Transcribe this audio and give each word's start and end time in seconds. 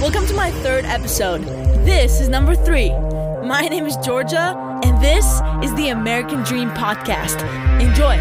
Welcome 0.00 0.24
to 0.28 0.34
my 0.34 0.50
third 0.50 0.86
episode. 0.86 1.42
This 1.84 2.22
is 2.22 2.30
number 2.30 2.54
three. 2.54 2.88
My 2.88 3.68
name 3.68 3.84
is 3.84 3.98
Georgia, 3.98 4.56
and 4.82 5.04
this 5.04 5.26
is 5.62 5.74
the 5.74 5.90
American 5.90 6.42
Dream 6.42 6.70
Podcast. 6.70 7.42
Enjoy. 7.82 8.16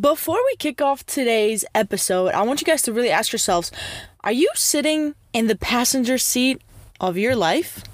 Before 0.00 0.38
we 0.46 0.56
kick 0.56 0.82
off 0.82 1.06
today's 1.06 1.64
episode, 1.76 2.32
I 2.32 2.42
want 2.42 2.60
you 2.60 2.64
guys 2.64 2.82
to 2.82 2.92
really 2.92 3.10
ask 3.10 3.30
yourselves 3.30 3.70
are 4.24 4.32
you 4.32 4.50
sitting 4.56 5.14
in 5.32 5.46
the 5.46 5.56
passenger 5.56 6.18
seat 6.18 6.60
of 7.00 7.16
your 7.16 7.36
life? 7.36 7.84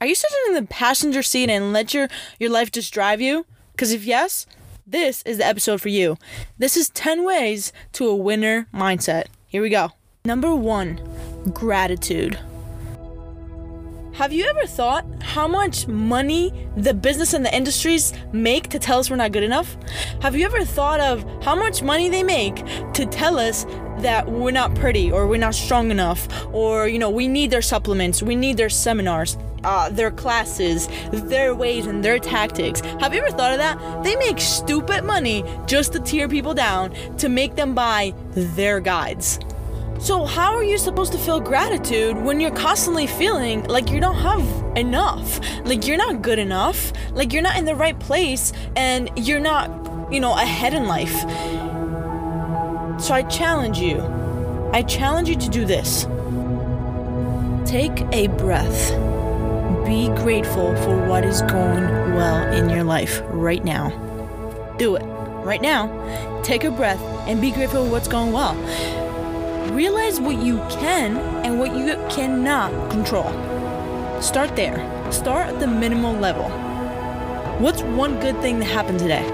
Are 0.00 0.06
you 0.06 0.14
sitting 0.14 0.38
in 0.48 0.54
the 0.54 0.66
passenger 0.66 1.22
seat 1.22 1.50
and 1.50 1.72
let 1.72 1.92
your, 1.92 2.08
your 2.38 2.50
life 2.50 2.70
just 2.70 2.92
drive 2.92 3.20
you? 3.20 3.44
Because 3.72 3.92
if 3.92 4.04
yes, 4.04 4.46
this 4.86 5.22
is 5.24 5.38
the 5.38 5.46
episode 5.46 5.80
for 5.80 5.88
you. 5.88 6.16
This 6.58 6.76
is 6.76 6.88
10 6.90 7.24
ways 7.24 7.72
to 7.92 8.08
a 8.08 8.16
winner 8.16 8.66
mindset. 8.72 9.26
Here 9.46 9.62
we 9.62 9.68
go. 9.68 9.92
Number 10.24 10.54
one, 10.54 11.00
gratitude. 11.52 12.38
Have 14.14 14.32
you 14.32 14.44
ever 14.44 14.66
thought 14.66 15.06
how 15.22 15.48
much 15.48 15.86
money 15.86 16.52
the 16.76 16.92
business 16.92 17.32
and 17.32 17.44
the 17.44 17.54
industries 17.54 18.12
make 18.32 18.68
to 18.68 18.78
tell 18.78 18.98
us 18.98 19.08
we're 19.08 19.16
not 19.16 19.32
good 19.32 19.42
enough? 19.42 19.76
Have 20.20 20.36
you 20.36 20.44
ever 20.44 20.64
thought 20.64 21.00
of 21.00 21.24
how 21.42 21.54
much 21.54 21.82
money 21.82 22.08
they 22.08 22.22
make 22.22 22.56
to 22.92 23.06
tell 23.06 23.38
us 23.38 23.64
that 24.02 24.28
we're 24.28 24.50
not 24.50 24.74
pretty 24.74 25.10
or 25.10 25.26
we're 25.26 25.38
not 25.38 25.54
strong 25.54 25.90
enough 25.90 26.28
or 26.52 26.88
you 26.88 26.98
know 26.98 27.10
we 27.10 27.28
need 27.28 27.50
their 27.50 27.62
supplements, 27.62 28.22
we 28.22 28.36
need 28.36 28.56
their 28.56 28.68
seminars, 28.68 29.36
uh, 29.64 29.90
their 29.90 30.10
classes, 30.10 30.88
their 31.12 31.54
ways 31.54 31.86
and 31.86 32.04
their 32.04 32.18
tactics? 32.18 32.80
Have 32.80 33.14
you 33.14 33.20
ever 33.20 33.30
thought 33.30 33.52
of 33.52 33.58
that? 33.58 34.02
They 34.04 34.16
make 34.16 34.40
stupid 34.40 35.04
money 35.04 35.44
just 35.66 35.92
to 35.92 36.00
tear 36.00 36.28
people 36.28 36.54
down 36.54 36.94
to 37.18 37.28
make 37.28 37.56
them 37.56 37.74
buy 37.74 38.14
their 38.32 38.80
guides. 38.80 39.38
So, 40.00 40.24
how 40.24 40.54
are 40.54 40.64
you 40.64 40.78
supposed 40.78 41.12
to 41.12 41.18
feel 41.18 41.40
gratitude 41.40 42.16
when 42.16 42.40
you're 42.40 42.54
constantly 42.54 43.06
feeling 43.06 43.64
like 43.64 43.90
you 43.90 44.00
don't 44.00 44.16
have 44.16 44.76
enough? 44.76 45.40
Like 45.66 45.86
you're 45.86 45.98
not 45.98 46.22
good 46.22 46.38
enough? 46.38 46.92
Like 47.12 47.34
you're 47.34 47.42
not 47.42 47.58
in 47.58 47.66
the 47.66 47.74
right 47.74 47.98
place 48.00 48.54
and 48.76 49.10
you're 49.14 49.40
not, 49.40 49.68
you 50.10 50.20
know, 50.20 50.32
ahead 50.32 50.72
in 50.72 50.86
life? 50.86 51.12
So, 53.00 53.14
I 53.14 53.22
challenge 53.22 53.78
you. 53.78 54.00
I 54.72 54.82
challenge 54.82 55.28
you 55.28 55.36
to 55.36 55.48
do 55.48 55.64
this. 55.64 56.04
Take 57.68 58.02
a 58.12 58.28
breath. 58.28 58.90
Be 59.86 60.08
grateful 60.22 60.76
for 60.76 61.08
what 61.08 61.24
is 61.24 61.42
going 61.42 61.84
well 62.14 62.52
in 62.52 62.68
your 62.68 62.84
life 62.84 63.22
right 63.28 63.64
now. 63.64 63.90
Do 64.78 64.96
it 64.96 65.02
right 65.44 65.62
now. 65.62 66.42
Take 66.42 66.64
a 66.64 66.70
breath 66.70 67.00
and 67.26 67.40
be 67.40 67.50
grateful 67.50 67.84
for 67.84 67.90
what's 67.90 68.08
going 68.08 68.32
well 68.32 68.54
realize 69.70 70.20
what 70.20 70.42
you 70.42 70.58
can 70.68 71.16
and 71.44 71.58
what 71.58 71.74
you 71.76 71.94
cannot 72.10 72.90
control. 72.90 73.30
Start 74.20 74.56
there. 74.56 74.78
Start 75.12 75.48
at 75.48 75.60
the 75.60 75.66
minimal 75.66 76.12
level. 76.12 76.48
What's 77.60 77.82
one 77.82 78.18
good 78.20 78.40
thing 78.40 78.58
that 78.58 78.66
happened 78.66 78.98
today? 78.98 79.24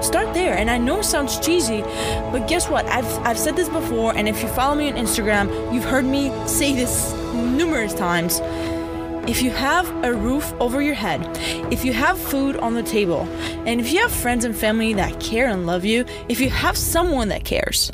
Start 0.00 0.32
there. 0.32 0.56
And 0.56 0.70
I 0.70 0.78
know 0.78 1.00
it 1.00 1.04
sounds 1.04 1.38
cheesy, 1.40 1.82
but 2.30 2.46
guess 2.48 2.68
what? 2.68 2.86
I've, 2.86 3.06
I've 3.26 3.38
said 3.38 3.56
this 3.56 3.68
before, 3.68 4.16
and 4.16 4.28
if 4.28 4.42
you 4.42 4.48
follow 4.48 4.74
me 4.74 4.90
on 4.90 4.96
Instagram, 4.96 5.72
you've 5.72 5.84
heard 5.84 6.04
me 6.04 6.30
say 6.46 6.74
this 6.74 7.12
numerous 7.34 7.94
times. 7.94 8.40
If 9.28 9.42
you 9.42 9.50
have 9.50 9.86
a 10.04 10.14
roof 10.14 10.54
over 10.58 10.80
your 10.80 10.94
head, 10.94 11.20
if 11.70 11.84
you 11.84 11.92
have 11.92 12.18
food 12.18 12.56
on 12.56 12.74
the 12.74 12.82
table, 12.82 13.28
and 13.66 13.80
if 13.80 13.92
you 13.92 14.00
have 14.00 14.12
friends 14.12 14.44
and 14.44 14.56
family 14.56 14.94
that 14.94 15.20
care 15.20 15.48
and 15.48 15.66
love 15.66 15.84
you, 15.84 16.06
if 16.28 16.40
you 16.40 16.48
have 16.48 16.78
someone 16.78 17.28
that 17.28 17.44
cares, 17.44 17.90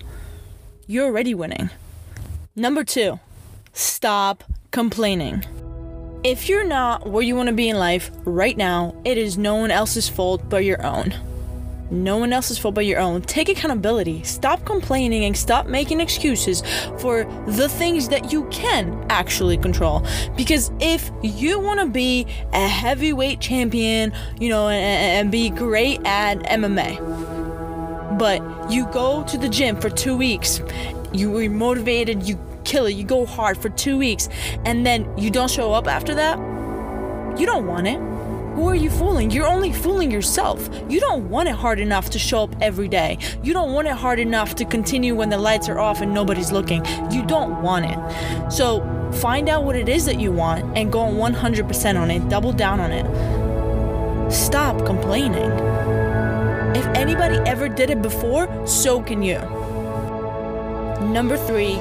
you're 0.86 1.06
already 1.06 1.34
winning. 1.34 1.70
Number 2.54 2.84
two, 2.84 3.18
stop 3.72 4.44
complaining. 4.70 5.44
If 6.22 6.48
you're 6.48 6.64
not 6.64 7.08
where 7.08 7.22
you 7.22 7.34
want 7.34 7.48
to 7.48 7.54
be 7.54 7.68
in 7.68 7.78
life 7.78 8.10
right 8.24 8.56
now, 8.56 8.94
it 9.04 9.18
is 9.18 9.36
no 9.36 9.56
one 9.56 9.72
else's 9.72 10.08
fault 10.08 10.48
but 10.48 10.64
your 10.64 10.86
own. 10.86 11.12
No 11.90 12.16
one 12.16 12.32
else's 12.32 12.58
fault 12.58 12.74
but 12.74 12.86
your 12.86 12.98
own. 12.98 13.22
Take 13.22 13.48
accountability. 13.48 14.22
Stop 14.22 14.64
complaining 14.64 15.24
and 15.24 15.36
stop 15.36 15.66
making 15.66 16.00
excuses 16.00 16.62
for 16.98 17.24
the 17.46 17.68
things 17.68 18.08
that 18.08 18.32
you 18.32 18.44
can 18.50 19.04
actually 19.10 19.56
control. 19.56 20.06
Because 20.36 20.70
if 20.80 21.10
you 21.22 21.60
want 21.60 21.80
to 21.80 21.86
be 21.86 22.26
a 22.52 22.66
heavyweight 22.66 23.40
champion, 23.40 24.12
you 24.40 24.48
know, 24.48 24.68
and, 24.68 25.18
and 25.18 25.32
be 25.32 25.50
great 25.50 26.00
at 26.04 26.38
MMA, 26.44 28.18
but 28.18 28.70
you 28.70 28.86
go 28.86 29.24
to 29.24 29.36
the 29.36 29.48
gym 29.48 29.80
for 29.80 29.90
two 29.90 30.16
weeks, 30.16 30.60
you 31.12 31.30
were 31.30 31.48
motivated, 31.48 32.26
you 32.28 32.38
kill 32.64 32.86
it, 32.86 32.92
you 32.92 33.04
go 33.04 33.26
hard 33.26 33.58
for 33.58 33.68
two 33.68 33.98
weeks, 33.98 34.28
and 34.64 34.86
then 34.86 35.06
you 35.18 35.30
don't 35.30 35.50
show 35.50 35.72
up 35.72 35.86
after 35.86 36.14
that, 36.14 36.38
you 37.38 37.46
don't 37.46 37.66
want 37.66 37.86
it. 37.86 38.13
Who 38.54 38.68
are 38.68 38.74
you 38.76 38.88
fooling? 38.88 39.32
You're 39.32 39.48
only 39.48 39.72
fooling 39.72 40.12
yourself. 40.12 40.68
You 40.88 41.00
don't 41.00 41.28
want 41.28 41.48
it 41.48 41.56
hard 41.56 41.80
enough 41.80 42.10
to 42.10 42.20
show 42.20 42.44
up 42.44 42.54
every 42.60 42.86
day. 42.86 43.18
You 43.42 43.52
don't 43.52 43.72
want 43.72 43.88
it 43.88 43.94
hard 43.94 44.20
enough 44.20 44.54
to 44.54 44.64
continue 44.64 45.16
when 45.16 45.28
the 45.28 45.38
lights 45.38 45.68
are 45.68 45.80
off 45.80 46.00
and 46.00 46.14
nobody's 46.14 46.52
looking. 46.52 46.84
You 47.10 47.24
don't 47.24 47.62
want 47.62 47.86
it. 47.86 48.52
So 48.52 49.10
find 49.14 49.48
out 49.48 49.64
what 49.64 49.74
it 49.74 49.88
is 49.88 50.04
that 50.06 50.20
you 50.20 50.30
want 50.30 50.78
and 50.78 50.92
go 50.92 51.00
100% 51.00 52.00
on 52.00 52.12
it. 52.12 52.28
Double 52.28 52.52
down 52.52 52.78
on 52.78 52.92
it. 52.92 54.32
Stop 54.32 54.86
complaining. 54.86 55.50
If 56.76 56.86
anybody 56.94 57.38
ever 57.48 57.68
did 57.68 57.90
it 57.90 58.02
before, 58.02 58.48
so 58.68 59.02
can 59.02 59.22
you. 59.22 59.38
Number 61.12 61.36
three, 61.36 61.80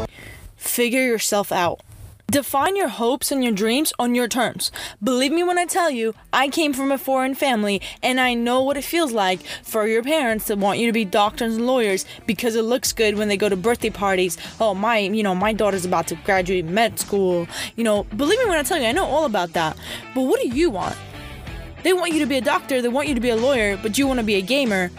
figure 0.55 1.03
yourself 1.03 1.51
out. 1.51 1.81
Define 2.31 2.75
your 2.75 2.87
hopes 2.87 3.31
and 3.31 3.43
your 3.43 3.53
dreams 3.53 3.93
on 3.99 4.15
your 4.15 4.27
terms. 4.27 4.71
Believe 5.03 5.31
me 5.31 5.43
when 5.43 5.59
I 5.59 5.65
tell 5.65 5.91
you, 5.91 6.15
I 6.31 6.47
came 6.47 6.73
from 6.73 6.91
a 6.91 6.97
foreign 6.97 7.35
family 7.35 7.81
and 8.01 8.19
I 8.19 8.33
know 8.33 8.63
what 8.63 8.77
it 8.77 8.83
feels 8.83 9.11
like 9.11 9.41
for 9.63 9.87
your 9.87 10.01
parents 10.01 10.45
to 10.45 10.55
want 10.55 10.79
you 10.79 10.87
to 10.87 10.93
be 10.93 11.05
doctors 11.05 11.57
and 11.57 11.67
lawyers 11.67 12.05
because 12.25 12.55
it 12.55 12.63
looks 12.63 12.91
good 12.91 13.17
when 13.17 13.27
they 13.27 13.37
go 13.37 13.49
to 13.49 13.55
birthday 13.55 13.91
parties. 13.91 14.37
Oh, 14.59 14.73
my, 14.73 14.97
you 14.97 15.21
know, 15.21 15.35
my 15.35 15.53
daughter's 15.53 15.85
about 15.85 16.07
to 16.07 16.15
graduate 16.15 16.65
med 16.65 16.97
school. 16.97 17.47
You 17.75 17.83
know, 17.83 18.03
believe 18.05 18.39
me 18.39 18.45
when 18.45 18.57
I 18.57 18.63
tell 18.63 18.79
you, 18.79 18.87
I 18.87 18.93
know 18.93 19.05
all 19.05 19.25
about 19.25 19.53
that. 19.53 19.77
But 20.15 20.21
what 20.21 20.41
do 20.41 20.47
you 20.47 20.71
want? 20.71 20.95
They 21.83 21.93
want 21.93 22.13
you 22.13 22.19
to 22.19 22.25
be 22.25 22.37
a 22.37 22.41
doctor, 22.41 22.81
they 22.81 22.87
want 22.87 23.09
you 23.09 23.15
to 23.15 23.21
be 23.21 23.29
a 23.29 23.35
lawyer, 23.35 23.77
but 23.77 23.97
you 23.97 24.07
want 24.07 24.21
to 24.21 24.25
be 24.25 24.35
a 24.35 24.41
gamer. 24.41 24.89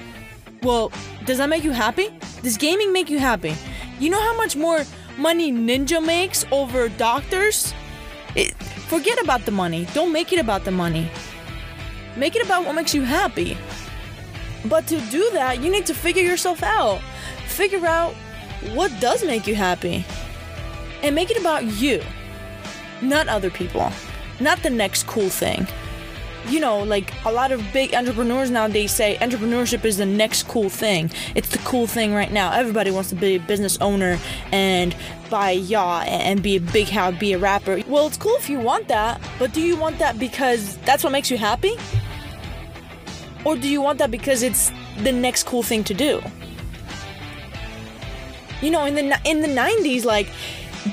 Well, 0.62 0.92
does 1.24 1.38
that 1.38 1.48
make 1.48 1.64
you 1.64 1.72
happy? 1.72 2.10
Does 2.42 2.58
gaming 2.58 2.92
make 2.92 3.10
you 3.10 3.18
happy? 3.18 3.54
You 3.98 4.10
know 4.10 4.20
how 4.20 4.36
much 4.36 4.54
more 4.54 4.84
money 5.18 5.52
Ninja 5.52 6.04
makes 6.04 6.44
over 6.50 6.88
doctors? 6.88 7.74
It, 8.34 8.54
forget 8.88 9.22
about 9.22 9.44
the 9.44 9.50
money. 9.50 9.86
Don't 9.94 10.12
make 10.12 10.32
it 10.32 10.38
about 10.38 10.64
the 10.64 10.70
money. 10.70 11.10
Make 12.16 12.36
it 12.36 12.44
about 12.44 12.64
what 12.64 12.74
makes 12.74 12.94
you 12.94 13.02
happy. 13.02 13.56
But 14.64 14.86
to 14.88 15.00
do 15.10 15.28
that, 15.32 15.62
you 15.62 15.70
need 15.70 15.86
to 15.86 15.94
figure 15.94 16.22
yourself 16.22 16.62
out. 16.62 17.00
Figure 17.46 17.86
out 17.86 18.14
what 18.72 18.90
does 19.00 19.24
make 19.24 19.46
you 19.46 19.54
happy. 19.54 20.04
And 21.02 21.14
make 21.14 21.30
it 21.30 21.38
about 21.38 21.64
you, 21.64 22.02
not 23.02 23.28
other 23.28 23.50
people, 23.50 23.92
not 24.40 24.62
the 24.62 24.70
next 24.70 25.06
cool 25.06 25.28
thing 25.28 25.66
you 26.48 26.60
know, 26.60 26.82
like 26.82 27.12
a 27.24 27.32
lot 27.32 27.52
of 27.52 27.62
big 27.72 27.94
entrepreneurs 27.94 28.50
nowadays 28.50 28.92
say 28.92 29.16
entrepreneurship 29.20 29.84
is 29.84 29.96
the 29.96 30.06
next 30.06 30.44
cool 30.44 30.68
thing. 30.68 31.10
It's 31.34 31.48
the 31.48 31.58
cool 31.58 31.86
thing 31.86 32.14
right 32.14 32.30
now. 32.30 32.52
Everybody 32.52 32.90
wants 32.90 33.08
to 33.10 33.14
be 33.14 33.36
a 33.36 33.40
business 33.40 33.78
owner 33.80 34.18
and 34.52 34.94
buy 35.30 35.50
a 35.50 35.54
yacht 35.54 36.06
and 36.06 36.42
be 36.42 36.56
a 36.56 36.60
big 36.60 36.88
house, 36.88 37.18
be 37.18 37.32
a 37.32 37.38
rapper. 37.38 37.82
Well, 37.86 38.06
it's 38.06 38.16
cool 38.16 38.36
if 38.36 38.50
you 38.50 38.60
want 38.60 38.88
that, 38.88 39.20
but 39.38 39.52
do 39.52 39.60
you 39.60 39.76
want 39.76 39.98
that 39.98 40.18
because 40.18 40.76
that's 40.78 41.02
what 41.02 41.10
makes 41.12 41.30
you 41.30 41.38
happy? 41.38 41.76
Or 43.44 43.56
do 43.56 43.68
you 43.68 43.80
want 43.80 43.98
that 43.98 44.10
because 44.10 44.42
it's 44.42 44.70
the 44.98 45.12
next 45.12 45.44
cool 45.44 45.62
thing 45.62 45.84
to 45.84 45.94
do? 45.94 46.22
You 48.60 48.70
know, 48.70 48.84
in 48.86 48.94
the 48.94 49.20
in 49.24 49.40
the 49.40 49.48
90s 49.48 50.04
like 50.04 50.28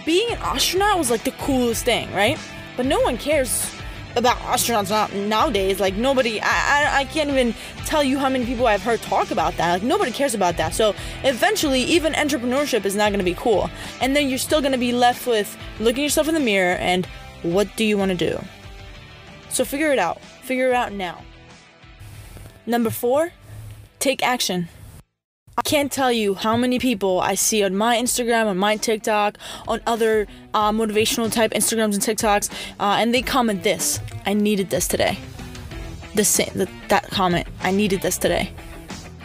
being 0.06 0.30
an 0.32 0.38
astronaut 0.40 0.98
was 0.98 1.12
like 1.12 1.24
the 1.24 1.32
coolest 1.32 1.86
thing, 1.86 2.12
right? 2.14 2.38
But 2.78 2.86
no 2.86 3.00
one 3.02 3.18
cares 3.18 3.70
about 4.16 4.38
astronauts 4.38 4.90
not 4.90 5.14
nowadays. 5.14 5.80
Like 5.80 5.96
nobody, 5.96 6.40
I, 6.42 6.48
I, 6.48 7.00
I 7.00 7.06
can't 7.06 7.30
even 7.30 7.54
tell 7.86 8.04
you 8.04 8.18
how 8.18 8.30
many 8.30 8.46
people 8.46 8.68
I've 8.68 8.82
heard 8.82 9.02
talk 9.02 9.32
about 9.32 9.56
that. 9.58 9.74
Like 9.74 9.84
nobody 9.84 10.12
cares 10.12 10.34
about 10.34 10.58
that. 10.58 10.74
So 10.74 10.96
eventually, 11.24 11.82
even 11.84 12.14
entrepreneurship 12.14 12.86
is 12.86 12.96
not 12.96 13.10
going 13.10 13.20
to 13.20 13.26
be 13.26 13.36
cool. 13.36 13.70
And 14.02 14.16
then 14.16 14.30
you're 14.30 14.38
still 14.38 14.62
going 14.62 14.74
to 14.74 14.78
be 14.78 14.92
left 14.92 15.28
with 15.28 15.58
looking 15.80 16.04
yourself 16.04 16.28
in 16.28 16.34
the 16.34 16.40
mirror 16.40 16.76
and 16.76 17.06
what 17.44 17.76
do 17.76 17.84
you 17.84 17.98
want 17.98 18.12
to 18.12 18.18
do? 18.18 18.40
So 19.50 19.66
figure 19.66 19.92
it 19.92 20.00
out. 20.00 20.22
Figure 20.22 20.70
it 20.70 20.74
out 20.74 20.94
now. 20.94 21.24
Number 22.66 22.90
four, 22.90 23.32
take 24.00 24.24
action. 24.24 24.70
I 25.58 25.62
can't 25.64 25.92
tell 25.92 26.14
you 26.14 26.34
how 26.34 26.56
many 26.56 26.80
people 26.80 27.20
I 27.20 27.36
see 27.36 27.62
on 27.64 27.76
my 27.76 27.98
Instagram, 27.98 28.46
on 28.46 28.58
my 28.58 28.78
TikTok, 28.78 29.38
on 29.68 29.82
other 29.86 30.26
uh, 30.54 30.72
motivational 30.72 31.32
type 31.32 31.52
Instagrams 31.52 31.94
and 31.94 32.02
TikToks, 32.02 32.50
uh, 32.80 32.96
and 33.00 33.14
they 33.14 33.22
comment 33.22 33.64
this 33.64 34.00
I 34.26 34.34
needed 34.34 34.70
this 34.70 34.88
today. 34.88 35.20
The 36.16 36.24
same, 36.24 36.52
the, 36.56 36.70
that 36.88 37.10
comment, 37.10 37.48
I 37.62 37.72
needed 37.72 38.02
this 38.02 38.18
today. 38.18 38.54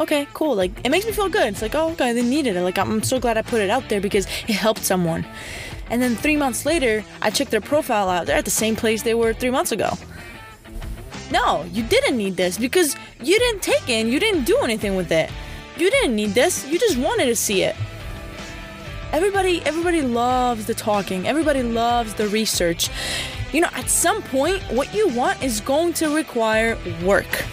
Okay, 0.01 0.27
cool. 0.35 0.57
Like, 0.57 0.73
it 0.85 0.91
makes 0.91 1.07
me 1.07 1.13
feel 1.13 1.29
good. 1.29 1.47
It's 1.47 1.63
like, 1.63 1.75
oh, 1.75 1.91
okay, 1.93 2.13
they 2.13 2.23
needed 2.23 2.57
it. 2.57 2.63
Like, 2.63 2.77
I'm 2.77 3.03
so 3.03 3.19
glad 3.21 3.39
I 3.39 3.43
put 3.43 3.61
it 3.61 3.71
out 3.71 3.89
there 3.89 4.01
because 4.01 4.27
it 4.47 4.55
helped 4.55 4.85
someone. 4.85 5.25
And 5.91 6.03
then 6.03 6.17
three 6.17 6.37
months 6.37 6.67
later, 6.67 7.05
I 7.23 7.31
checked 7.31 7.53
their 7.53 7.61
profile 7.61 8.09
out. 8.09 8.27
They're 8.27 8.37
at 8.37 8.45
the 8.45 8.51
same 8.51 8.75
place 8.75 9.03
they 9.03 9.15
were 9.15 9.33
three 9.33 9.51
months 9.51 9.73
ago. 9.73 9.91
No, 11.31 11.65
you 11.73 11.83
didn't 11.85 12.17
need 12.17 12.37
this 12.37 12.59
because 12.59 12.97
you 13.23 13.39
didn't 13.39 13.63
take 13.63 13.89
it 13.89 13.93
and 13.93 14.11
you 14.11 14.21
didn't 14.21 14.45
do 14.45 14.59
anything 14.59 14.97
with 14.97 15.11
it. 15.13 15.31
You 15.79 15.91
didn't 15.91 16.17
need 16.17 16.31
this. 16.31 16.67
You 16.67 16.79
just 16.79 16.97
wanted 16.97 17.27
to 17.27 17.37
see 17.37 17.63
it. 17.63 17.77
Everybody 19.13 19.63
everybody 19.65 20.03
loves 20.03 20.67
the 20.67 20.75
talking. 20.75 21.27
Everybody 21.27 21.63
loves 21.63 22.15
the 22.15 22.29
research. 22.29 22.89
You 23.53 23.61
know, 23.61 23.69
at 23.73 23.89
some 23.89 24.23
point 24.23 24.63
what 24.65 24.93
you 24.95 25.09
want 25.09 25.43
is 25.43 25.61
going 25.61 25.93
to 25.95 26.15
require 26.15 26.77
work, 27.05 27.45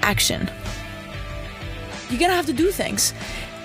action. 0.00 0.50
You're 2.08 2.18
going 2.18 2.30
to 2.30 2.36
have 2.36 2.46
to 2.46 2.52
do 2.52 2.70
things. 2.70 3.14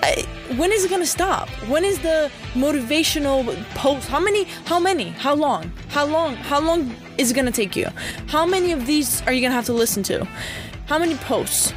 Uh, 0.03 0.21
when 0.57 0.71
is 0.71 0.85
it 0.85 0.89
going 0.89 1.01
to 1.01 1.07
stop? 1.07 1.49
When 1.67 1.83
is 1.83 1.99
the 1.99 2.31
motivational 2.53 3.55
post? 3.75 4.07
How 4.07 4.19
many 4.19 4.43
how 4.65 4.79
many? 4.79 5.09
How 5.09 5.35
long? 5.35 5.71
How 5.89 6.05
long? 6.05 6.35
How 6.35 6.59
long 6.59 6.95
is 7.17 7.31
it 7.31 7.33
going 7.33 7.45
to 7.45 7.51
take 7.51 7.75
you? 7.75 7.87
How 8.27 8.45
many 8.45 8.71
of 8.71 8.85
these 8.85 9.21
are 9.23 9.33
you 9.33 9.41
going 9.41 9.51
to 9.51 9.55
have 9.55 9.65
to 9.65 9.73
listen 9.73 10.03
to? 10.03 10.25
How 10.87 10.99
many 10.99 11.15
posts? 11.15 11.73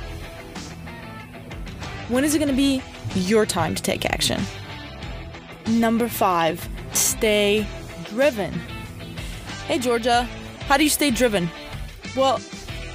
When 2.11 2.25
is 2.25 2.35
it 2.35 2.39
going 2.39 2.49
to 2.51 2.57
be 2.57 2.83
your 3.15 3.47
time 3.47 3.77
to 3.77 3.83
take 3.83 4.05
action? 4.05 4.43
Number 5.69 6.09
five, 6.09 6.69
stay 6.93 7.65
driven. 8.07 8.53
Hey, 9.69 9.79
Georgia, 9.79 10.25
how 10.67 10.77
do 10.77 10.83
you 10.83 10.91
stay 10.91 11.13
driven? 11.13 11.49
Well, 12.17 12.41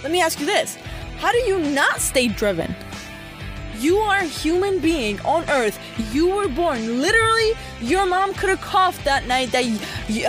let 0.03 0.11
me 0.11 0.19
ask 0.19 0.37
you 0.41 0.45
this 0.45 0.75
How 1.19 1.31
do 1.31 1.37
you 1.37 1.59
not 1.59 2.01
stay 2.01 2.27
driven? 2.27 2.75
You 3.79 3.97
are 3.97 4.17
a 4.17 4.23
human 4.23 4.79
being 4.79 5.19
on 5.21 5.49
earth. 5.49 5.79
You 6.11 6.29
were 6.29 6.47
born. 6.47 7.01
Literally, 7.01 7.53
your 7.81 8.05
mom 8.05 8.33
could 8.33 8.49
have 8.49 8.61
coughed 8.61 9.03
that 9.05 9.27
night 9.27 9.51
that 9.51 9.65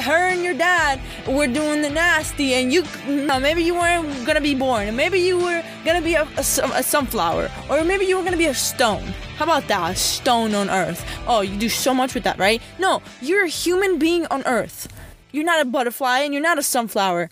her 0.02 0.28
and 0.28 0.43
your 0.43 0.54
dad 0.54 1.00
were 1.26 1.46
doing 1.46 1.82
the 1.82 1.90
nasty, 1.90 2.54
and 2.54 2.72
you 2.72 2.82
mm, 2.82 3.31
uh, 3.31 3.40
maybe 3.40 3.62
you 3.62 3.75
weren't 3.75 4.26
gonna 4.26 4.40
be 4.40 4.54
born, 4.54 4.94
maybe 4.96 5.19
you 5.20 5.38
were 5.38 5.62
gonna 5.84 6.02
be 6.02 6.14
a, 6.14 6.22
a, 6.22 6.40
a 6.75 6.82
sunflower, 6.82 7.50
or 7.70 7.84
maybe 7.84 8.04
you 8.04 8.16
were 8.16 8.25
gonna 8.25 8.37
be 8.37 8.46
a 8.46 8.54
stone. 8.54 9.04
How 9.37 9.44
about 9.44 9.69
that? 9.69 9.93
A 9.93 9.94
stone 9.94 10.54
on 10.54 10.70
earth. 10.70 11.04
Oh, 11.26 11.43
you 11.43 11.56
do 11.58 11.69
so 11.69 11.93
much 11.93 12.14
with 12.14 12.25
that, 12.25 12.38
right? 12.38 12.60
No, 12.78 13.02
you're 13.20 13.44
a 13.44 13.48
human 13.48 13.98
being 13.98 14.26
on 14.26 14.43
earth. 14.46 14.88
You're 15.31 15.44
not 15.44 15.60
a 15.60 15.66
butterfly 15.66 16.20
and 16.20 16.32
you're 16.32 16.43
not 16.43 16.58
a 16.58 16.62
sunflower. 16.62 17.31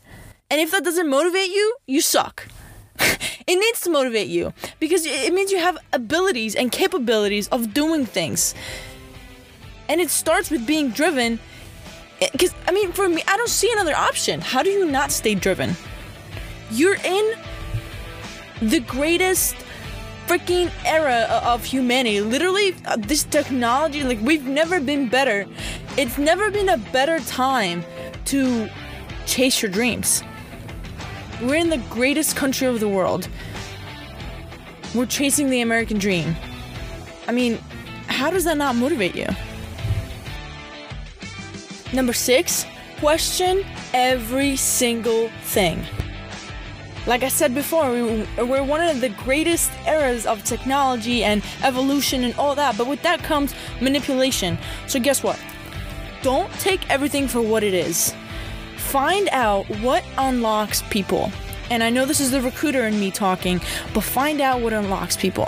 And 0.50 0.60
if 0.60 0.70
that 0.72 0.84
doesn't 0.84 1.08
motivate 1.08 1.48
you, 1.50 1.76
you 1.86 2.00
suck. 2.00 2.48
It 3.46 3.56
needs 3.56 3.80
to 3.80 3.90
motivate 3.90 4.28
you 4.28 4.52
because 4.80 5.04
it 5.04 5.32
means 5.32 5.52
you 5.52 5.58
have 5.58 5.76
abilities 5.92 6.54
and 6.54 6.72
capabilities 6.72 7.48
of 7.48 7.74
doing 7.74 8.06
things. 8.06 8.54
And 9.88 10.00
it 10.00 10.10
starts 10.10 10.50
with 10.50 10.66
being 10.66 10.90
driven. 10.90 11.38
Because, 12.32 12.52
eh, 12.52 12.68
I 12.68 12.72
mean, 12.72 12.92
for 12.92 13.08
me, 13.08 13.22
I 13.28 13.36
don't 13.36 13.50
see 13.50 13.70
another 13.72 13.94
option. 13.94 14.40
How 14.40 14.62
do 14.62 14.70
you 14.70 14.86
not 14.86 15.12
stay 15.12 15.34
driven? 15.34 15.76
You're 16.70 16.96
in 16.96 17.34
the 18.62 18.80
greatest 18.80 19.56
freaking 20.26 20.70
era 20.86 21.28
of 21.44 21.64
humanity. 21.64 22.22
Literally, 22.22 22.74
uh, 22.86 22.96
this 22.96 23.24
technology, 23.24 24.02
like, 24.04 24.20
we've 24.22 24.46
never 24.46 24.80
been 24.80 25.08
better. 25.08 25.46
It's 25.98 26.16
never 26.16 26.50
been 26.50 26.70
a 26.70 26.78
better 26.78 27.20
time 27.20 27.84
to 28.26 28.70
chase 29.26 29.60
your 29.60 29.70
dreams. 29.70 30.22
We're 31.42 31.56
in 31.56 31.70
the 31.70 31.82
greatest 31.90 32.36
country 32.36 32.66
of 32.68 32.80
the 32.80 32.88
world. 32.88 33.28
We're 34.94 35.06
chasing 35.06 35.50
the 35.50 35.60
American 35.60 35.98
dream. 35.98 36.36
I 37.26 37.32
mean, 37.32 37.58
how 38.06 38.30
does 38.30 38.44
that 38.44 38.56
not 38.56 38.76
motivate 38.76 39.16
you? 39.16 39.26
Number 41.92 42.12
six, 42.12 42.64
question 42.98 43.64
every 43.92 44.56
single 44.56 45.28
thing. 45.42 45.84
Like 47.06 47.22
I 47.22 47.28
said 47.28 47.54
before, 47.54 47.90
we're 47.90 48.62
one 48.62 48.80
of 48.80 49.00
the 49.00 49.10
greatest 49.10 49.70
eras 49.86 50.26
of 50.26 50.42
technology 50.44 51.24
and 51.24 51.42
evolution 51.62 52.24
and 52.24 52.34
all 52.36 52.54
that, 52.54 52.78
but 52.78 52.86
with 52.86 53.02
that 53.02 53.22
comes 53.22 53.54
manipulation. 53.80 54.56
So, 54.86 55.00
guess 55.00 55.22
what? 55.22 55.38
Don't 56.22 56.50
take 56.54 56.88
everything 56.88 57.28
for 57.28 57.42
what 57.42 57.62
it 57.62 57.74
is 57.74 58.14
find 58.94 59.28
out 59.32 59.66
what 59.80 60.04
unlocks 60.18 60.82
people. 60.82 61.28
And 61.68 61.82
I 61.82 61.90
know 61.90 62.06
this 62.06 62.20
is 62.20 62.30
the 62.30 62.40
recruiter 62.40 62.86
in 62.86 63.00
me 63.00 63.10
talking, 63.10 63.60
but 63.92 64.04
find 64.04 64.40
out 64.40 64.60
what 64.60 64.72
unlocks 64.72 65.16
people. 65.16 65.46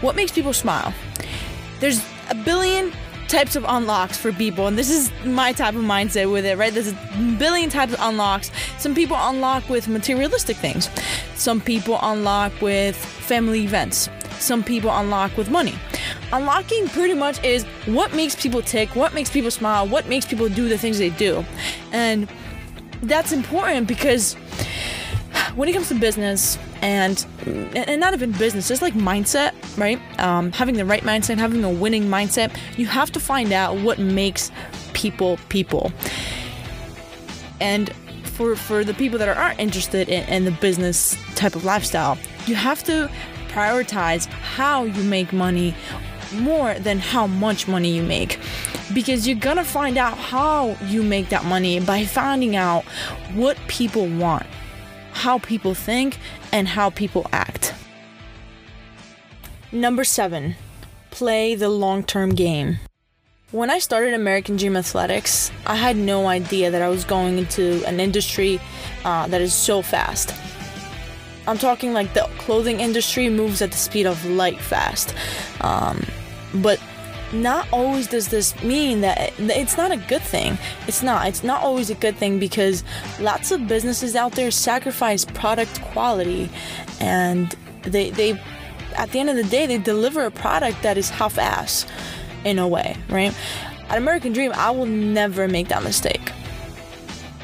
What 0.00 0.16
makes 0.16 0.32
people 0.32 0.54
smile? 0.54 0.94
There's 1.80 2.02
a 2.30 2.34
billion 2.34 2.90
types 3.28 3.56
of 3.56 3.66
unlocks 3.68 4.16
for 4.16 4.32
people, 4.32 4.68
and 4.68 4.78
this 4.78 4.88
is 4.88 5.12
my 5.26 5.52
type 5.52 5.74
of 5.74 5.82
mindset 5.82 6.32
with 6.32 6.46
it, 6.46 6.56
right? 6.56 6.72
There's 6.72 6.88
a 6.88 7.36
billion 7.38 7.68
types 7.68 7.92
of 7.92 7.98
unlocks. 8.00 8.50
Some 8.78 8.94
people 8.94 9.18
unlock 9.20 9.68
with 9.68 9.86
materialistic 9.86 10.56
things, 10.56 10.88
some 11.34 11.60
people 11.60 11.98
unlock 12.00 12.58
with 12.62 12.96
family 12.96 13.64
events, 13.64 14.08
some 14.38 14.64
people 14.64 14.90
unlock 14.90 15.36
with 15.36 15.50
money. 15.50 15.74
Unlocking 16.32 16.88
pretty 16.88 17.12
much 17.12 17.44
is 17.44 17.64
what 17.84 18.14
makes 18.14 18.34
people 18.34 18.62
tick, 18.62 18.96
what 18.96 19.12
makes 19.12 19.28
people 19.28 19.50
smile, 19.50 19.86
what 19.86 20.08
makes 20.08 20.24
people 20.24 20.48
do 20.48 20.70
the 20.70 20.78
things 20.78 20.98
they 20.98 21.10
do. 21.10 21.44
And 21.92 22.26
that's 23.02 23.32
important 23.32 23.86
because 23.86 24.34
when 25.54 25.68
it 25.68 25.72
comes 25.72 25.88
to 25.88 25.94
business 25.94 26.58
and 26.82 27.26
and 27.74 28.00
not 28.00 28.14
even 28.14 28.32
business, 28.32 28.68
just 28.68 28.82
like 28.82 28.94
mindset, 28.94 29.52
right? 29.76 30.00
Um, 30.20 30.52
having 30.52 30.76
the 30.76 30.84
right 30.84 31.02
mindset, 31.02 31.38
having 31.38 31.64
a 31.64 31.70
winning 31.70 32.04
mindset, 32.04 32.56
you 32.76 32.86
have 32.86 33.10
to 33.12 33.20
find 33.20 33.52
out 33.52 33.76
what 33.78 33.98
makes 33.98 34.50
people 34.92 35.38
people. 35.48 35.92
And 37.60 37.92
for 38.24 38.54
for 38.54 38.84
the 38.84 38.94
people 38.94 39.18
that 39.18 39.36
aren't 39.36 39.58
interested 39.58 40.08
in, 40.08 40.28
in 40.28 40.44
the 40.44 40.52
business 40.52 41.16
type 41.34 41.56
of 41.56 41.64
lifestyle, 41.64 42.18
you 42.46 42.54
have 42.54 42.84
to 42.84 43.10
prioritize 43.48 44.26
how 44.26 44.84
you 44.84 45.02
make 45.04 45.32
money 45.32 45.74
more 46.34 46.74
than 46.74 46.98
how 46.98 47.26
much 47.26 47.66
money 47.66 47.90
you 47.90 48.02
make 48.02 48.38
because 48.98 49.28
you're 49.28 49.38
gonna 49.38 49.62
find 49.62 49.96
out 49.96 50.18
how 50.18 50.76
you 50.86 51.04
make 51.04 51.28
that 51.28 51.44
money 51.44 51.78
by 51.78 52.04
finding 52.04 52.56
out 52.56 52.82
what 53.32 53.56
people 53.68 54.08
want, 54.08 54.44
how 55.12 55.38
people 55.38 55.72
think, 55.72 56.18
and 56.50 56.66
how 56.66 56.90
people 56.90 57.24
act. 57.30 57.72
Number 59.70 60.02
seven, 60.02 60.56
play 61.12 61.54
the 61.54 61.68
long 61.68 62.02
term 62.02 62.34
game. 62.34 62.78
When 63.52 63.70
I 63.70 63.78
started 63.78 64.14
American 64.14 64.56
Dream 64.56 64.76
Athletics, 64.76 65.52
I 65.64 65.76
had 65.76 65.96
no 65.96 66.26
idea 66.26 66.68
that 66.72 66.82
I 66.82 66.88
was 66.88 67.04
going 67.04 67.38
into 67.38 67.84
an 67.86 68.00
industry 68.00 68.58
uh, 69.04 69.28
that 69.28 69.40
is 69.40 69.54
so 69.54 69.80
fast. 69.80 70.34
I'm 71.46 71.56
talking 71.56 71.92
like 71.92 72.14
the 72.14 72.28
clothing 72.38 72.80
industry 72.80 73.30
moves 73.30 73.62
at 73.62 73.70
the 73.70 73.76
speed 73.76 74.06
of 74.06 74.24
light 74.24 74.60
fast. 74.60 75.14
Um, 75.60 76.02
but 76.52 76.80
not 77.32 77.70
always 77.72 78.06
does 78.06 78.28
this 78.28 78.60
mean 78.62 79.00
that 79.02 79.32
it's 79.38 79.76
not 79.76 79.90
a 79.90 79.96
good 79.96 80.22
thing. 80.22 80.58
It's 80.86 81.02
not. 81.02 81.26
It's 81.28 81.44
not 81.44 81.62
always 81.62 81.90
a 81.90 81.94
good 81.94 82.16
thing 82.16 82.38
because 82.38 82.84
lots 83.20 83.50
of 83.50 83.68
businesses 83.68 84.16
out 84.16 84.32
there 84.32 84.50
sacrifice 84.50 85.24
product 85.24 85.80
quality 85.82 86.50
and 87.00 87.54
they 87.82 88.10
they 88.10 88.40
at 88.96 89.10
the 89.12 89.20
end 89.20 89.30
of 89.30 89.36
the 89.36 89.44
day 89.44 89.66
they 89.66 89.78
deliver 89.78 90.24
a 90.24 90.30
product 90.30 90.82
that 90.82 90.96
is 90.96 91.10
half 91.10 91.38
ass 91.38 91.86
in 92.44 92.58
a 92.58 92.66
way, 92.66 92.96
right? 93.08 93.34
At 93.88 93.98
American 93.98 94.32
Dream, 94.32 94.52
I 94.54 94.70
will 94.70 94.86
never 94.86 95.48
make 95.48 95.68
that 95.68 95.82
mistake. 95.82 96.32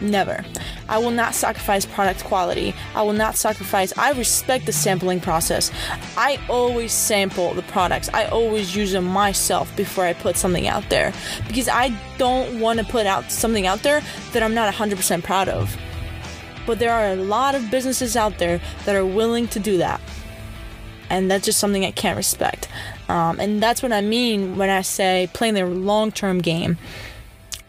Never. 0.01 0.45
I 0.89 0.99
will 0.99 1.11
not 1.11 1.35
sacrifice 1.35 1.87
product 1.87 2.25
quality. 2.25 2.75
I 2.95 3.03
will 3.03 3.13
not 3.13 3.37
sacrifice. 3.37 3.97
I 3.97 4.13
respect 4.13 4.67
the 4.67 4.73
sampling 4.73 5.21
process. 5.21 5.71
I 6.17 6.39
always 6.49 6.93
sample 6.93 7.55
the 7.55 7.63
products. 7.63 8.11
I 8.13 8.27
always 8.27 8.77
use 8.77 8.93
them 8.93 9.05
myself 9.05 9.75
before 9.77 10.05
I 10.05 10.13
put 10.13 10.37
something 10.37 10.67
out 10.67 10.89
there 10.91 11.13
because 11.47 11.69
I 11.69 11.97
don't 12.19 12.61
want 12.61 12.79
to 12.81 12.85
put 12.85 13.07
out 13.07 13.31
something 13.31 13.67
out 13.67 13.83
there 13.83 14.03
that 14.33 14.43
I'm 14.43 14.55
not 14.55 14.73
100% 14.73 15.23
proud 15.23 15.49
of. 15.49 15.77
But 16.67 16.79
there 16.79 16.93
are 16.93 17.13
a 17.13 17.17
lot 17.17 17.55
of 17.55 17.71
businesses 17.71 18.17
out 18.17 18.39
there 18.39 18.61
that 18.85 18.97
are 18.97 19.05
willing 19.05 19.49
to 19.49 19.61
do 19.61 19.79
that. 19.79 20.01
And 21.11 21.31
that's 21.31 21.45
just 21.45 21.59
something 21.59 21.85
I 21.85 21.91
can't 21.91 22.17
respect. 22.17 22.69
Um, 23.09 23.39
and 23.39 23.63
that's 23.63 23.83
what 23.83 23.93
I 23.93 24.01
mean 24.01 24.57
when 24.57 24.71
I 24.71 24.81
say 24.81 25.29
playing 25.33 25.55
the 25.55 25.67
long 25.67 26.11
term 26.11 26.41
game. 26.41 26.79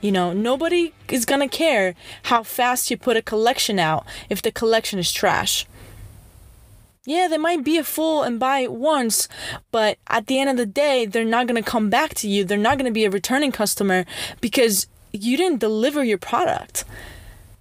You 0.02 0.12
know, 0.12 0.34
nobody 0.34 0.94
is 1.10 1.26
gonna 1.26 1.50
care 1.50 1.96
how 2.24 2.44
fast 2.44 2.92
you 2.92 2.98
put 2.98 3.18
a 3.18 3.22
collection 3.22 3.80
out 3.80 4.06
if 4.30 4.42
the 4.42 4.52
collection 4.52 5.00
is 5.00 5.12
trash. 5.12 5.66
Yeah, 7.08 7.28
they 7.28 7.38
might 7.38 7.64
be 7.64 7.78
a 7.78 7.84
fool 7.84 8.24
and 8.24 8.40
buy 8.40 8.60
it 8.60 8.72
once, 8.72 9.28
but 9.72 10.00
at 10.08 10.26
the 10.26 10.40
end 10.40 10.50
of 10.50 10.58
the 10.58 10.66
day, 10.66 11.06
they're 11.06 11.24
not 11.24 11.46
going 11.46 11.62
to 11.64 11.70
come 11.70 11.88
back 11.92 12.16
to 12.16 12.28
you. 12.28 12.44
They're 12.44 12.58
not 12.58 12.80
going 12.80 12.90
to 12.90 12.94
be 12.94 13.06
a 13.06 13.12
returning 13.12 13.52
customer 13.52 14.06
because 14.42 14.88
you 15.14 15.38
didn't 15.38 15.60
deliver 15.60 16.04
your 16.04 16.18
product. 16.18 16.84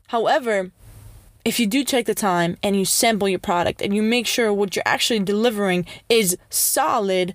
However, 0.08 0.70
if 1.44 1.60
you 1.60 1.66
do 1.66 1.84
take 1.84 2.06
the 2.06 2.14
time 2.14 2.56
and 2.62 2.74
you 2.74 2.86
sample 2.86 3.28
your 3.28 3.38
product 3.38 3.82
and 3.82 3.94
you 3.94 4.02
make 4.02 4.26
sure 4.26 4.50
what 4.50 4.74
you're 4.74 4.82
actually 4.86 5.20
delivering 5.20 5.84
is 6.08 6.38
solid, 6.48 7.34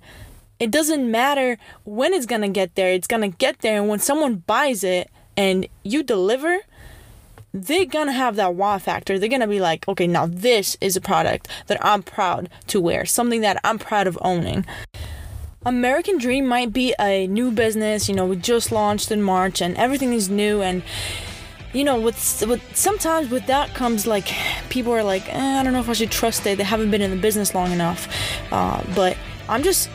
it 0.60 0.70
doesn't 0.70 1.10
matter 1.10 1.58
when 1.84 2.12
it's 2.12 2.26
gonna 2.26 2.50
get 2.50 2.74
there, 2.74 2.92
it's 2.92 3.06
gonna 3.06 3.28
get 3.28 3.60
there. 3.60 3.78
And 3.78 3.88
when 3.88 3.98
someone 3.98 4.36
buys 4.46 4.84
it 4.84 5.10
and 5.36 5.66
you 5.82 6.02
deliver, 6.02 6.60
they're 7.52 7.86
gonna 7.86 8.12
have 8.12 8.36
that 8.36 8.54
wow 8.54 8.78
factor. 8.78 9.18
They're 9.18 9.30
gonna 9.30 9.48
be 9.48 9.58
like, 9.58 9.88
okay, 9.88 10.06
now 10.06 10.26
this 10.26 10.76
is 10.82 10.96
a 10.96 11.00
product 11.00 11.48
that 11.66 11.82
I'm 11.84 12.02
proud 12.02 12.50
to 12.68 12.80
wear, 12.80 13.06
something 13.06 13.40
that 13.40 13.58
I'm 13.64 13.78
proud 13.78 14.06
of 14.06 14.18
owning. 14.20 14.66
American 15.64 16.18
Dream 16.18 16.46
might 16.46 16.72
be 16.72 16.94
a 17.00 17.26
new 17.26 17.50
business, 17.50 18.08
you 18.08 18.14
know, 18.14 18.26
we 18.26 18.36
just 18.36 18.70
launched 18.70 19.10
in 19.10 19.22
March 19.22 19.62
and 19.62 19.76
everything 19.76 20.12
is 20.12 20.28
new 20.28 20.62
and 20.62 20.82
you 21.72 21.84
know, 21.84 22.00
with, 22.00 22.42
with 22.48 22.76
sometimes 22.76 23.30
with 23.30 23.46
that 23.46 23.74
comes 23.74 24.04
like 24.04 24.34
people 24.70 24.92
are 24.92 25.04
like, 25.04 25.32
eh, 25.32 25.60
I 25.60 25.62
don't 25.62 25.72
know 25.72 25.78
if 25.78 25.88
I 25.88 25.92
should 25.92 26.10
trust 26.10 26.44
it. 26.44 26.58
They 26.58 26.64
haven't 26.64 26.90
been 26.90 27.00
in 27.00 27.12
the 27.12 27.16
business 27.16 27.54
long 27.54 27.70
enough. 27.70 28.08
Uh, 28.50 28.82
but 28.96 29.16
I'm 29.48 29.62
just 29.62 29.88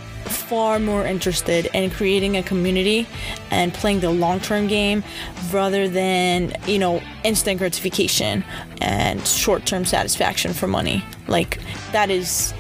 far 0.48 0.80
more 0.80 1.06
interested 1.06 1.68
in 1.74 1.90
creating 1.90 2.38
a 2.38 2.44
community 2.44 3.08
and 3.52 3.74
playing 3.74 4.00
the 4.00 4.10
long 4.10 4.40
term 4.40 4.68
game 4.68 5.04
rather 5.52 5.88
than, 5.88 6.56
you 6.68 6.80
know, 6.80 7.02
instant 7.24 7.58
gratification 7.60 8.44
and 8.82 9.26
short 9.28 9.66
term 9.66 9.86
satisfaction 9.86 10.54
for 10.54 10.68
money. 10.68 11.04
Like, 11.28 11.60
that 11.92 12.10
is 12.10 12.54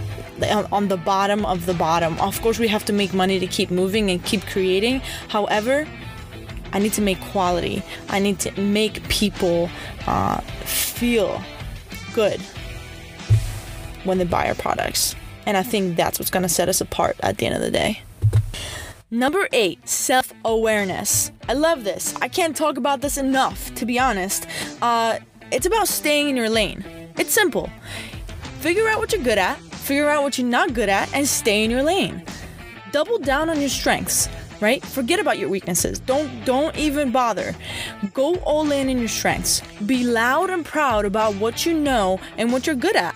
on 0.72 0.88
the 0.88 0.98
bottom 0.98 1.46
of 1.46 1.65
the 1.65 1.74
bottom. 1.74 2.20
Of 2.20 2.42
course, 2.42 2.60
we 2.60 2.68
have 2.68 2.86
to 2.86 2.94
make 2.94 3.13
money 3.13 3.39
to 3.39 3.48
keep 3.48 3.72
moving 3.72 4.10
and 4.10 4.24
keep 4.24 4.46
creating. 4.48 5.01
However, 5.30 5.88
I 6.74 6.80
need 6.80 6.94
to 6.94 7.01
make 7.01 7.22
quality. 7.22 7.84
I 8.10 8.20
need 8.20 8.39
to 8.39 8.62
make 8.62 9.08
people 9.08 9.70
uh, 10.08 10.42
feel 10.65 11.42
good 12.13 12.42
when 14.04 14.18
they 14.18 14.25
buy 14.25 14.48
our 14.48 14.56
products. 14.56 15.15
And 15.46 15.58
I 15.58 15.64
think 15.64 15.96
that's 15.96 16.20
what's 16.20 16.32
going 16.32 16.44
to 16.44 16.50
set 16.50 16.70
us 16.70 16.82
apart 16.82 17.18
at 17.22 17.38
the 17.38 17.46
end 17.46 17.56
of 17.56 17.62
the 17.62 17.72
day. 17.72 18.02
Number 19.12 19.48
eight, 19.54 19.88
self 19.88 20.34
awareness. 20.44 21.32
I 21.48 21.54
love 21.54 21.84
this. 21.84 22.16
I 22.22 22.28
can't 22.28 22.56
talk 22.56 22.78
about 22.78 23.02
this 23.02 23.18
enough, 23.18 23.74
to 23.75 23.86
be 23.86 24.00
honest. 24.00 24.48
Uh, 24.82 25.20
it's 25.52 25.66
about 25.66 25.88
staying 25.88 26.30
in 26.30 26.36
your 26.36 26.50
lane. 26.50 26.84
It's 27.18 27.34
simple. 27.34 27.70
Figure 28.60 28.88
out 28.88 28.98
what 28.98 29.14
you're 29.14 29.24
good 29.24 29.38
at, 29.38 29.58
figure 29.60 30.10
out 30.10 30.24
what 30.24 30.38
you're 30.38 30.48
not 30.48 30.74
good 30.74 30.90
at, 30.90 31.14
and 31.14 31.28
stay 31.28 31.64
in 31.64 31.70
your 31.70 31.84
lane. 31.84 32.24
Double 32.92 33.20
down 33.20 33.50
on 33.50 33.60
your 33.60 33.70
strengths 33.70 34.28
right 34.62 34.86
forget 34.86 35.20
about 35.20 35.38
your 35.38 35.50
weaknesses 35.50 36.00
don't 36.00 36.46
don't 36.46 36.75
even 36.78 37.12
bother 37.12 37.54
go 38.14 38.36
all 38.38 38.72
in 38.72 38.90
in 38.90 39.00
your 39.00 39.08
strengths 39.08 39.62
be 39.86 40.04
loud 40.04 40.50
and 40.50 40.66
proud 40.66 41.04
about 41.04 41.36
what 41.36 41.66
you 41.66 41.74
know 41.74 42.20
and 42.38 42.52
what 42.52 42.66
you're 42.66 42.75
good 42.75 42.96
at 42.96 43.16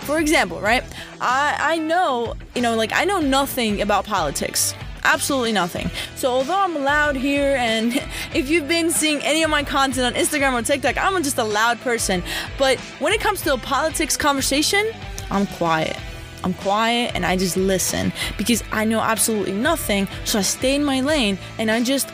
for 0.00 0.18
example 0.18 0.60
right 0.60 0.84
i 1.20 1.56
i 1.60 1.78
know 1.78 2.34
you 2.54 2.62
know 2.62 2.76
like 2.76 2.92
i 2.92 3.04
know 3.04 3.20
nothing 3.20 3.80
about 3.80 4.04
politics 4.04 4.74
absolutely 5.04 5.52
nothing. 5.52 5.90
So 6.16 6.30
although 6.30 6.58
I'm 6.58 6.84
loud 6.84 7.16
here, 7.16 7.56
and 7.56 7.94
if 8.34 8.48
you've 8.48 8.68
been 8.68 8.90
seeing 8.90 9.22
any 9.22 9.42
of 9.42 9.50
my 9.50 9.62
content 9.62 10.06
on 10.06 10.20
Instagram 10.20 10.52
or 10.52 10.62
TikTok, 10.62 10.96
I'm 10.98 11.22
just 11.22 11.38
a 11.38 11.44
loud 11.44 11.80
person. 11.80 12.22
But 12.58 12.78
when 13.00 13.12
it 13.12 13.20
comes 13.20 13.42
to 13.42 13.54
a 13.54 13.58
politics 13.58 14.16
conversation, 14.16 14.90
I'm 15.30 15.46
quiet. 15.46 15.96
I'm 16.42 16.54
quiet 16.54 17.12
and 17.14 17.26
I 17.26 17.36
just 17.36 17.56
listen 17.56 18.12
because 18.38 18.64
I 18.72 18.84
know 18.84 19.00
absolutely 19.00 19.52
nothing. 19.52 20.08
So 20.24 20.38
I 20.38 20.42
stay 20.42 20.74
in 20.74 20.84
my 20.84 21.00
lane 21.00 21.38
and 21.58 21.70
I 21.70 21.82
just 21.82 22.08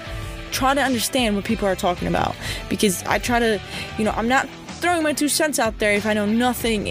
try 0.50 0.74
to 0.74 0.82
understand 0.82 1.36
what 1.36 1.44
people 1.44 1.68
are 1.68 1.76
talking 1.76 2.08
about 2.08 2.34
because 2.68 3.04
I 3.04 3.18
try 3.18 3.38
to, 3.38 3.60
you 3.98 4.04
know, 4.04 4.10
I'm 4.12 4.26
not 4.26 4.48
throwing 4.80 5.02
my 5.02 5.12
two 5.12 5.28
cents 5.28 5.58
out 5.58 5.78
there 5.78 5.92
if 5.92 6.06
I 6.06 6.12
know 6.12 6.26
nothing 6.26 6.88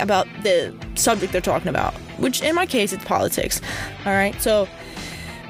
about 0.00 0.26
the 0.42 0.74
subject 0.94 1.32
they're 1.32 1.40
talking 1.40 1.68
about, 1.68 1.94
which 2.18 2.42
in 2.42 2.54
my 2.54 2.66
case 2.66 2.92
it's 2.92 3.04
politics. 3.04 3.60
All 4.04 4.12
right, 4.12 4.40
so 4.40 4.68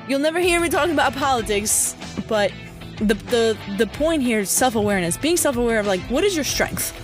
you'll 0.09 0.21
never 0.21 0.41
hear 0.41 0.61
me 0.61 0.69
talking 0.69 0.93
about 0.93 1.15
politics, 1.15 1.95
but 2.29 2.53
the 2.99 3.15
the 3.15 3.57
the 3.79 3.87
point 3.87 4.23
here 4.23 4.41
is 4.41 4.51
self 4.51 4.75
awareness, 4.75 5.17
being 5.17 5.37
self 5.37 5.57
aware 5.57 5.79
of 5.79 5.87
like 5.87 6.01
what 6.03 6.25
is 6.25 6.35
your 6.35 6.45
strength. 6.45 6.95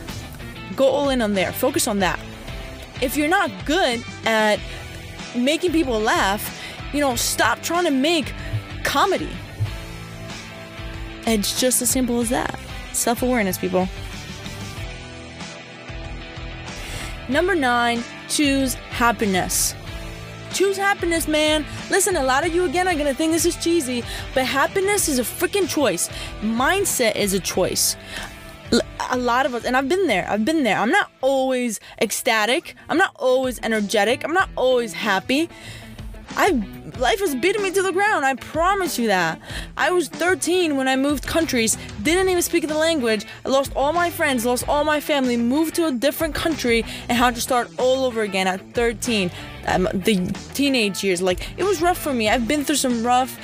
Go 0.76 0.86
all 0.88 1.10
in 1.10 1.22
on 1.22 1.34
there. 1.34 1.52
Focus 1.52 1.86
on 1.86 2.00
that 2.00 2.18
if 3.00 3.16
you're 3.16 3.28
not 3.28 3.50
good 3.66 4.02
at 4.24 4.58
making 5.36 5.72
people 5.72 5.98
laugh, 6.00 6.60
you 6.92 7.00
know, 7.00 7.16
stop 7.16 7.60
trying 7.62 7.84
to 7.84 7.90
make 7.90 8.32
comedy. 8.84 9.30
It's 11.26 11.60
just 11.60 11.82
as 11.82 11.90
simple 11.90 12.20
as 12.20 12.30
that. 12.30 12.58
Self 12.92 13.22
awareness, 13.22 13.58
people. 13.58 13.88
Number 17.28 17.54
nine, 17.54 18.02
choose 18.28 18.74
happiness. 18.74 19.74
Choose 20.52 20.76
happiness, 20.76 21.26
man. 21.26 21.64
Listen, 21.90 22.16
a 22.16 22.22
lot 22.22 22.46
of 22.46 22.54
you 22.54 22.64
again 22.64 22.86
are 22.86 22.94
gonna 22.94 23.14
think 23.14 23.32
this 23.32 23.44
is 23.44 23.56
cheesy, 23.56 24.04
but 24.34 24.44
happiness 24.44 25.08
is 25.08 25.18
a 25.18 25.22
freaking 25.22 25.68
choice. 25.68 26.08
Mindset 26.42 27.16
is 27.16 27.34
a 27.34 27.40
choice 27.40 27.96
a 29.10 29.16
lot 29.16 29.46
of 29.46 29.54
us, 29.54 29.64
and 29.64 29.76
I've 29.76 29.88
been 29.88 30.06
there, 30.06 30.28
I've 30.28 30.44
been 30.44 30.64
there. 30.64 30.78
I'm 30.78 30.90
not 30.90 31.10
always 31.20 31.80
ecstatic, 32.00 32.74
I'm 32.88 32.98
not 32.98 33.14
always 33.16 33.60
energetic, 33.62 34.24
I'm 34.24 34.32
not 34.32 34.48
always 34.56 34.92
happy. 34.92 35.48
I 36.36 36.50
life 36.98 37.20
has 37.20 37.34
beaten 37.34 37.62
me 37.62 37.70
to 37.70 37.82
the 37.82 37.92
ground. 37.92 38.24
I 38.24 38.34
promise 38.34 38.98
you 38.98 39.08
that. 39.08 39.40
I 39.76 39.90
was 39.90 40.08
13 40.08 40.76
when 40.76 40.88
I 40.88 40.96
moved 40.96 41.26
countries, 41.26 41.76
didn't 42.02 42.28
even 42.28 42.42
speak 42.42 42.66
the 42.68 42.78
language. 42.78 43.24
I 43.44 43.48
lost 43.48 43.72
all 43.74 43.92
my 43.92 44.10
friends, 44.10 44.44
lost 44.44 44.68
all 44.68 44.84
my 44.84 45.00
family, 45.00 45.36
moved 45.36 45.74
to 45.76 45.86
a 45.86 45.92
different 45.92 46.34
country, 46.34 46.84
and 47.08 47.18
had 47.18 47.34
to 47.34 47.40
start 47.40 47.70
all 47.78 48.04
over 48.04 48.22
again 48.22 48.46
at 48.46 48.60
13. 48.74 49.30
Um, 49.66 49.88
the 49.92 50.26
teenage 50.52 51.02
years, 51.02 51.22
like 51.22 51.48
it 51.56 51.64
was 51.64 51.80
rough 51.80 51.98
for 51.98 52.12
me. 52.12 52.28
I've 52.28 52.46
been 52.46 52.64
through 52.64 52.76
some 52.76 53.04
rough, 53.04 53.38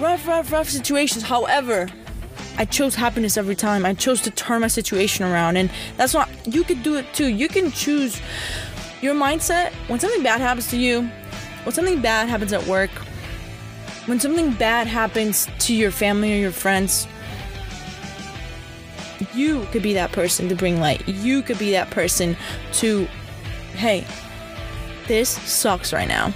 rough, 0.00 0.26
rough, 0.26 0.52
rough 0.52 0.68
situations. 0.68 1.22
However, 1.22 1.88
I 2.56 2.64
chose 2.64 2.94
happiness 2.94 3.36
every 3.36 3.54
time. 3.54 3.86
I 3.86 3.94
chose 3.94 4.20
to 4.22 4.30
turn 4.30 4.60
my 4.60 4.68
situation 4.68 5.24
around. 5.24 5.56
And 5.56 5.70
that's 5.96 6.14
why 6.14 6.28
you 6.44 6.64
could 6.64 6.82
do 6.82 6.96
it 6.96 7.06
too. 7.14 7.28
You 7.28 7.48
can 7.48 7.70
choose 7.70 8.20
your 9.00 9.14
mindset 9.14 9.72
when 9.88 9.98
something 9.98 10.22
bad 10.22 10.40
happens 10.40 10.68
to 10.68 10.76
you, 10.76 11.10
when 11.64 11.74
something 11.74 12.00
bad 12.00 12.28
happens 12.28 12.52
at 12.52 12.66
work, 12.66 12.90
when 14.06 14.18
something 14.18 14.52
bad 14.52 14.86
happens 14.86 15.48
to 15.60 15.74
your 15.74 15.90
family 15.90 16.32
or 16.32 16.36
your 16.36 16.52
friends. 16.52 17.06
You 19.34 19.66
could 19.70 19.82
be 19.82 19.92
that 19.94 20.12
person 20.12 20.48
to 20.48 20.54
bring 20.54 20.80
light. 20.80 21.06
You 21.06 21.42
could 21.42 21.58
be 21.58 21.72
that 21.72 21.90
person 21.90 22.36
to, 22.74 23.04
hey, 23.74 24.06
this 25.06 25.28
sucks 25.28 25.92
right 25.92 26.08
now, 26.08 26.32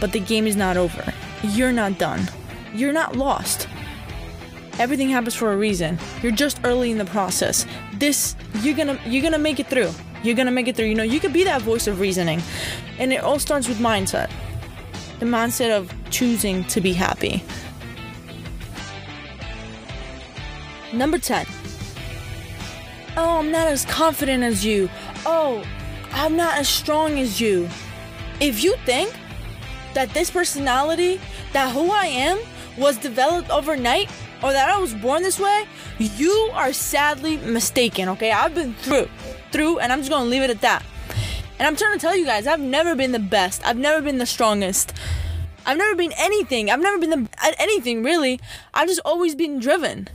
but 0.00 0.12
the 0.12 0.20
game 0.20 0.46
is 0.46 0.56
not 0.56 0.76
over. 0.76 1.12
You're 1.42 1.72
not 1.72 1.98
done. 1.98 2.28
You're 2.74 2.92
not 2.92 3.16
lost 3.16 3.68
everything 4.78 5.08
happens 5.08 5.34
for 5.34 5.52
a 5.52 5.56
reason. 5.56 5.98
You're 6.22 6.32
just 6.32 6.60
early 6.64 6.90
in 6.90 6.98
the 6.98 7.04
process. 7.04 7.66
This 7.94 8.36
you're 8.62 8.76
gonna 8.76 8.98
you're 9.06 9.22
gonna 9.22 9.38
make 9.38 9.60
it 9.60 9.66
through. 9.66 9.90
You're 10.22 10.34
gonna 10.34 10.50
make 10.50 10.68
it 10.68 10.76
through. 10.76 10.86
You 10.86 10.94
know, 10.94 11.02
you 11.02 11.20
could 11.20 11.32
be 11.32 11.44
that 11.44 11.62
voice 11.62 11.86
of 11.86 12.00
reasoning. 12.00 12.40
And 12.98 13.12
it 13.12 13.22
all 13.22 13.38
starts 13.38 13.68
with 13.68 13.78
mindset. 13.78 14.30
The 15.18 15.26
mindset 15.26 15.76
of 15.76 15.92
choosing 16.10 16.64
to 16.64 16.80
be 16.80 16.92
happy. 16.92 17.42
Number 20.92 21.18
10. 21.18 21.46
Oh, 23.16 23.38
I'm 23.38 23.50
not 23.50 23.66
as 23.66 23.84
confident 23.84 24.44
as 24.44 24.64
you. 24.64 24.88
Oh, 25.26 25.64
I'm 26.12 26.36
not 26.36 26.56
as 26.56 26.68
strong 26.68 27.18
as 27.18 27.40
you. 27.40 27.68
If 28.40 28.62
you 28.62 28.76
think 28.86 29.12
that 29.94 30.14
this 30.14 30.30
personality, 30.30 31.20
that 31.52 31.72
who 31.72 31.90
I 31.90 32.06
am, 32.06 32.38
was 32.76 32.96
developed 32.96 33.50
overnight, 33.50 34.08
or 34.42 34.52
that 34.52 34.68
I 34.68 34.78
was 34.78 34.94
born 34.94 35.22
this 35.24 35.40
way, 35.40 35.66
you 35.98 36.50
are 36.52 36.72
sadly 36.72 37.38
mistaken, 37.38 38.08
okay? 38.10 38.30
I've 38.30 38.54
been 38.54 38.74
through, 38.74 39.08
through, 39.50 39.80
and 39.80 39.92
I'm 39.92 39.98
just 39.98 40.10
gonna 40.10 40.30
leave 40.30 40.42
it 40.42 40.50
at 40.50 40.60
that. 40.60 40.84
And 41.58 41.66
I'm 41.66 41.76
trying 41.76 41.94
to 41.94 41.98
tell 41.98 42.16
you 42.16 42.24
guys, 42.24 42.46
I've 42.46 42.60
never 42.60 42.94
been 42.94 43.12
the 43.12 43.18
best. 43.18 43.64
I've 43.66 43.76
never 43.76 44.00
been 44.00 44.18
the 44.18 44.26
strongest. 44.26 44.92
I've 45.66 45.76
never 45.76 45.96
been 45.96 46.12
anything. 46.16 46.70
I've 46.70 46.80
never 46.80 46.98
been 46.98 47.10
the, 47.10 47.54
anything, 47.58 48.04
really. 48.04 48.40
I've 48.72 48.88
just 48.88 49.00
always 49.04 49.34
been 49.34 49.58
driven 49.58 50.08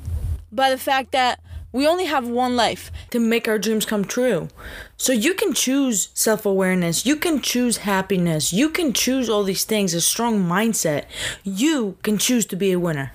by 0.51 0.69
the 0.69 0.77
fact 0.77 1.11
that 1.11 1.39
we 1.73 1.87
only 1.87 2.05
have 2.05 2.27
one 2.27 2.55
life 2.55 2.91
to 3.09 3.19
make 3.19 3.47
our 3.47 3.57
dreams 3.57 3.85
come 3.85 4.05
true. 4.05 4.47
So 4.95 5.11
you 5.11 5.33
can 5.33 5.53
choose 5.53 6.09
self 6.13 6.45
awareness, 6.45 7.05
you 7.05 7.15
can 7.15 7.41
choose 7.41 7.77
happiness, 7.77 8.53
you 8.53 8.69
can 8.69 8.93
choose 8.93 9.27
all 9.27 9.43
these 9.43 9.63
things, 9.63 9.93
a 9.93 10.01
strong 10.01 10.43
mindset. 10.43 11.05
You 11.43 11.97
can 12.03 12.17
choose 12.17 12.45
to 12.47 12.55
be 12.55 12.71
a 12.71 12.79
winner. 12.79 13.11